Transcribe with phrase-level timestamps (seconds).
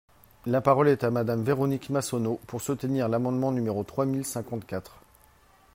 [0.47, 4.97] La parole est à Madame Véronique Massonneau, pour soutenir l’amendement numéro trois mille cinquante-quatre.